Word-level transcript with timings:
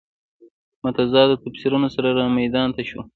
متضادو 0.83 1.41
تفسیرونو 1.43 1.87
سره 1.95 2.09
رامیدان 2.19 2.69
ته 2.75 2.83
شو. 2.89 3.01